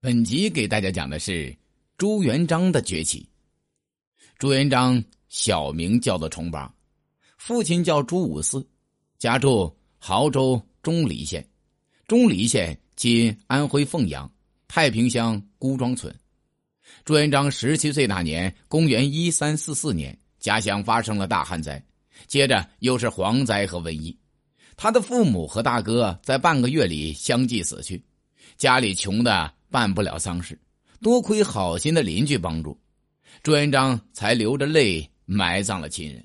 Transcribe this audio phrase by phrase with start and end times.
[0.00, 1.52] 本集给大家讲的是
[1.96, 3.28] 朱元璋的崛起。
[4.38, 6.72] 朱元璋小名叫做重八，
[7.36, 8.64] 父亲叫朱五四，
[9.18, 11.44] 家住亳州钟离县，
[12.06, 14.32] 钟离县今安徽凤阳
[14.68, 16.14] 太平乡孤庄村。
[17.04, 21.84] 朱元璋十七岁那年，公元一三四四年，家乡发生了大旱灾，
[22.28, 24.16] 接着又是蝗灾和瘟疫，
[24.76, 28.00] 他的父母和大哥在半个月里相继死去，
[28.56, 29.57] 家里穷的。
[29.70, 30.58] 办不了丧事，
[31.00, 32.78] 多亏好心的邻居帮助，
[33.42, 36.24] 朱元璋才流着泪埋葬了亲人。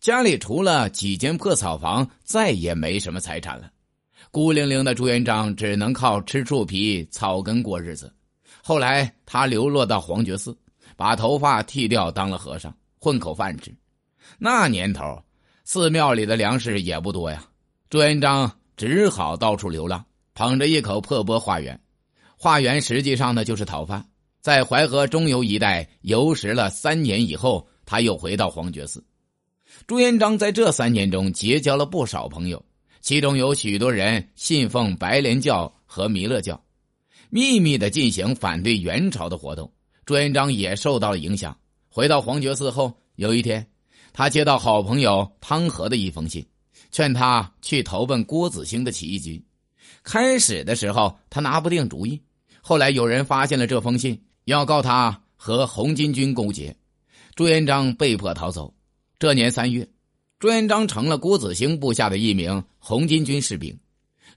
[0.00, 3.70] 家里除了几间破草房，再也没什么财产了。
[4.30, 8.12] 孤零零的朱元璋只能靠吃树皮、草根过日子。
[8.62, 10.56] 后来他流落到黄觉寺，
[10.96, 13.74] 把头发剃掉当了和尚，混口饭吃。
[14.38, 15.22] 那年头，
[15.64, 17.44] 寺庙里的粮食也不多呀，
[17.88, 21.80] 朱元璋只好到处流浪，捧着一口破钵化缘。
[22.46, 24.08] 化缘实际上呢就是讨饭，
[24.40, 29.04] 在淮河中游一带游食了三年以后，他又回到黄觉寺。
[29.84, 32.64] 朱元璋在这三年中结交了不少朋友，
[33.00, 36.64] 其中有许多人信奉白莲教和弥勒教，
[37.30, 39.68] 秘密的进行反对元朝的活动。
[40.04, 41.58] 朱元璋也受到了影响。
[41.88, 43.68] 回到黄觉寺后，有一天，
[44.12, 46.46] 他接到好朋友汤和的一封信，
[46.92, 49.44] 劝他去投奔郭子兴的起义军。
[50.04, 52.22] 开始的时候，他拿不定主意。
[52.68, 56.74] 后来有人发现了这封信，要告他和红巾军勾结，
[57.36, 58.74] 朱元璋被迫逃走。
[59.20, 59.88] 这年三月，
[60.40, 63.78] 朱元璋成了郭子兴部下的一名红巾军士兵。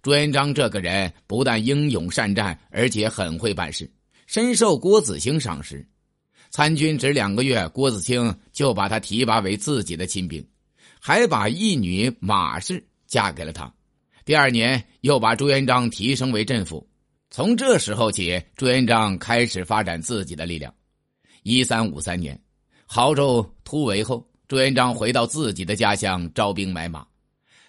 [0.03, 3.91] 朱元璋这个人不但英勇善战，而且很会办事，
[4.27, 5.83] 深受郭子兴赏识。
[6.51, 10.47] 参军只两个月，郭子兴就把他提拔为自己的亲兵，
[10.99, 13.73] 还把义女马氏嫁给了他。
[14.23, 16.85] 第二年，又把朱元璋提升为镇抚。
[17.31, 20.73] 从这时候起，朱元璋开始发展自己的力量。
[21.43, 22.39] 一三五三年，
[22.87, 27.05] 亳州突围后，朱元璋回到自己的家乡招兵买马。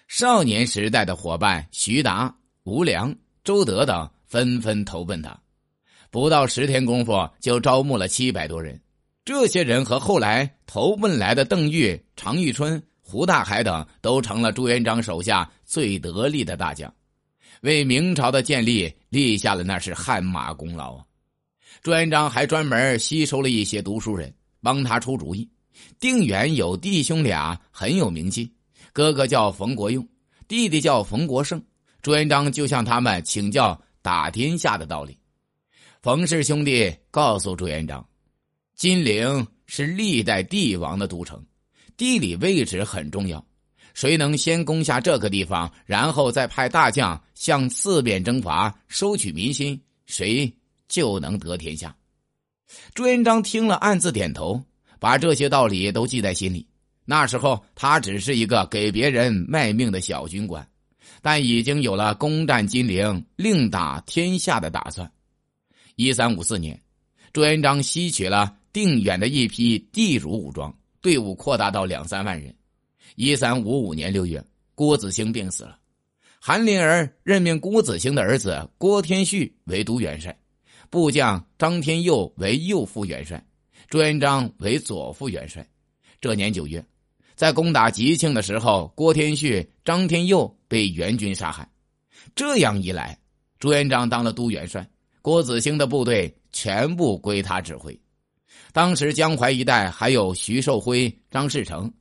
[0.07, 5.39] 少年时代的伙伴徐达、吴良、周德等纷纷投奔他，
[6.09, 8.81] 不到十天功夫就招募了七百多人。
[9.23, 16.91] 这些人和后来投奔来的邓愈、常遇春、胡大海等，都成了朱元璋手下最得力的大将。
[17.61, 21.05] 为明朝的建立立下了那是汗马功劳啊！
[21.81, 25.49] 朱元璋还专门吸收了一些读书人，帮他出主意。
[25.99, 28.51] 定远有弟兄俩很有名气，
[28.91, 30.07] 哥哥叫冯国用，
[30.47, 31.63] 弟弟叫冯国胜。
[32.01, 35.17] 朱元璋就向他们请教打天下的道理。
[36.01, 38.03] 冯氏兄弟告诉朱元璋，
[38.75, 41.43] 金陵是历代帝王的都城，
[41.95, 43.43] 地理位置很重要。
[43.93, 50.51] 谁能先攻下这个地方，然后再派大将向四面征伐，收取民心，谁
[50.87, 51.95] 就能得天下。
[52.93, 54.63] 朱元璋听了，暗自点头，
[54.99, 56.65] 把这些道理都记在心里。
[57.03, 60.65] 那时候他只是一个给别人卖命的小军官，
[61.21, 65.11] 但已经有了攻占金陵、另打天下的打算。
[65.95, 66.79] 一三五四年，
[67.33, 72.55] 朱元璋吸取了定远的一批地主武装，队伍扩大到两三万人。
[73.15, 75.77] 一三五五年六月，郭子兴病死了，
[76.39, 80.35] 韩林儿任命郭子兴的儿子郭天旭为都元帅，
[80.89, 83.43] 部将张天佑为右副元帅，
[83.89, 85.67] 朱元璋为左副元帅。
[86.19, 86.83] 这年九月，
[87.35, 91.67] 在攻打吉庆的时候，郭天旭、张天佑被元军杀害。
[92.35, 93.17] 这样一来，
[93.59, 94.87] 朱元璋当了都元帅，
[95.21, 97.99] 郭子兴的部队全部归他指挥。
[98.71, 101.91] 当时江淮一带还有徐寿辉、张士诚。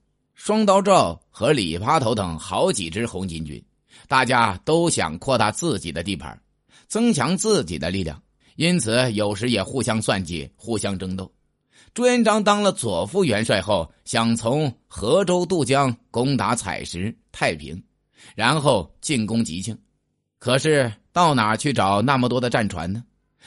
[0.43, 3.63] 双刀赵和李扒头等好几支红巾军，
[4.09, 6.41] 大家都想扩大自己的地盘，
[6.89, 8.19] 增强自己的力量，
[8.57, 11.31] 因此有时也互相算计，互相争斗。
[11.93, 17.79] 朱元璋当了左副元帅后，想从河州渡江攻打采石、太平，
[18.35, 19.79] 然后进攻吉庆，
[20.39, 23.05] 可是到哪去找那么多的战船呢？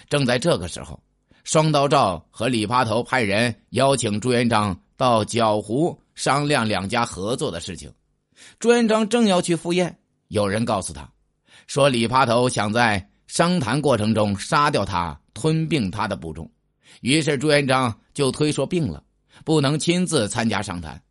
[0.10, 1.02] 正在这个时候，
[1.44, 6.00] 双刀赵和李扒头派人邀请朱元璋到角湖。
[6.16, 7.92] 商量两家合作的事情，
[8.60, 11.10] 朱元璋正要去赴宴，有人告诉他，
[11.68, 16.50] 说李扒头想在商谈过程中杀掉他，吞并他的部众。
[17.02, 19.04] 于是朱元璋就推说病了，
[19.44, 21.02] 不能亲自参加商谈，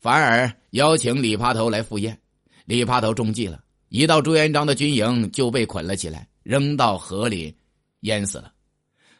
[0.00, 2.18] 反而邀请李扒头来赴宴。
[2.64, 7.56] 李扒头中计了，一到朱元璋的军营就被捆了起来，扔到河里
[8.00, 8.52] 淹死了。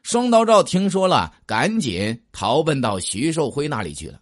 [0.03, 4.21] 双刀赵听说了，赶紧逃奔到徐寿辉那里去了。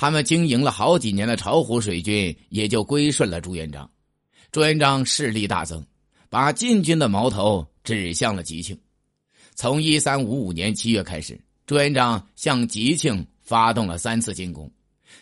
[0.00, 3.90] 他们经营了好几年的巢湖水军也就归顺了朱元璋，
[4.50, 5.84] 朱元璋势力大增，
[6.30, 8.80] 把禁军的矛头指向了吉庆。
[9.54, 14.72] 从一三五五年七月开始，朱元璋向吉庆发动了三次进攻，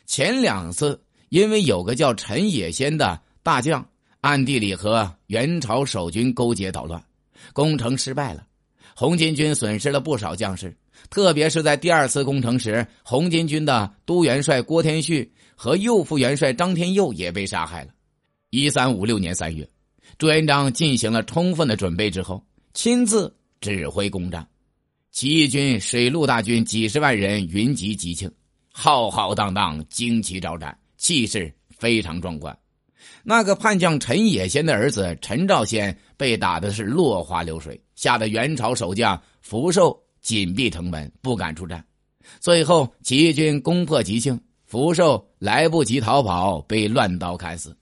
[0.07, 3.85] 前两次因为有个叫陈野先的大将
[4.21, 7.05] 暗地里和元朝守军勾结捣乱，
[7.53, 8.47] 攻城失败了，
[8.95, 10.73] 红巾军损失了不少将士。
[11.11, 17.91] 特别是在第二次攻城时，红巾军的都元帅郭天旭和右副元帅张天佑也被杀害了。
[18.51, 19.69] 一三五六年三月，
[20.17, 22.43] 朱元璋进行了充分的准备之后，
[22.75, 24.47] 亲自指挥攻占。
[25.11, 28.31] 起义军水陆大军几十万人云集吉庆，
[28.73, 32.57] 浩浩荡荡，旌旗招展，气势非常壮观。
[33.25, 39.99] 那个叛将陈野先的儿子陈兆先被打的是落花流水，吓得元朝守将福寿。
[40.29, 41.83] 紧闭城门，不敢出战。
[42.39, 47.75] 最后，起义军攻破吉庆，福寿来不及逃跑，被乱刀砍死。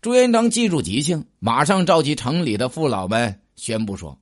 [0.00, 4.18] 朱元璋记住吉庆，马上召集城里的父老们，宣布说：“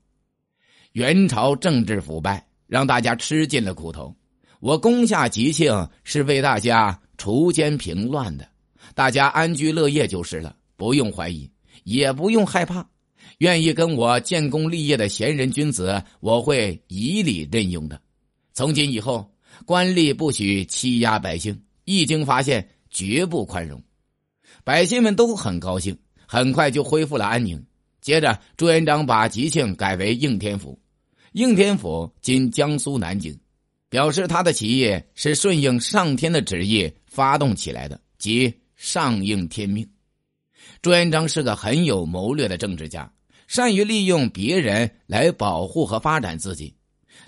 [0.90, 4.12] 元朝政治腐败，让大家吃尽了苦头。
[4.58, 8.48] 我攻下吉庆，是为大家除奸平乱的，
[8.92, 11.48] 大家安居乐业就是了，不用怀疑，
[11.84, 12.84] 也不用害怕。”
[13.38, 18.00] 愿意跟我建功立业的贤人君子，我会以礼任用的。
[18.54, 19.30] 从今以后，
[19.66, 23.82] 官吏不许欺压百姓，一经发现，绝不宽容。
[24.64, 27.62] 百姓们都很高兴，很快就恢复了安宁。
[28.00, 30.78] 接着，朱元璋把吉庆改为应天府，
[31.32, 33.38] 应天府今江苏南京，
[33.90, 39.86] 表示他的起义是顺应上天的旨意发动起来的，即上应天命。
[40.80, 43.12] 朱元璋是个很有谋略的政治家。
[43.46, 46.74] 善于利用别人来保护和发展自己。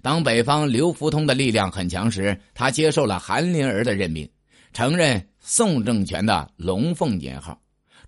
[0.02, 4.28] 当北方刘福通的力量很强时，他接受了韩林儿的任命，
[4.72, 7.60] 承认宋政权的龙凤年号，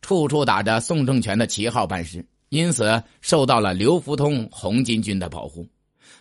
[0.02, 5.66] 处处打着宋政权的旗号办事，因此受到了刘福通红巾军的保护。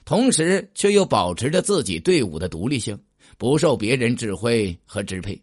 [0.05, 2.97] 同时，却又保持着自己队伍的独立性，
[3.37, 5.39] 不受别人指挥和支配。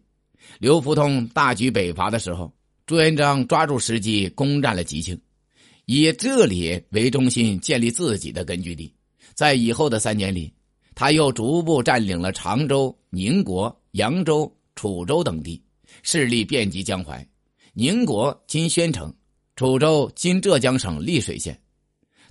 [0.59, 2.51] 刘福通大举北伐的时候，
[2.85, 5.17] 朱元璋抓住时机攻占了吉庆。
[5.87, 8.93] 以这里为中心建立自己的根据地，
[9.33, 10.53] 在以后的三年里，
[10.93, 15.63] 他又逐步占领了常州、宁国、扬州、楚州等地，
[16.03, 17.25] 势力遍及江淮。
[17.71, 19.15] 宁国今宣城，
[19.55, 21.57] 楚州今浙江省丽水县。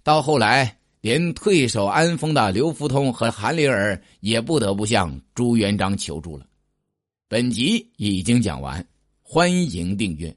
[0.03, 6.47] 到后来，连退守安丰的刘福通和韩林儿也不得不向朱元璋求助了。
[7.27, 8.87] 本集已经讲完，
[9.23, 10.37] 欢迎订阅。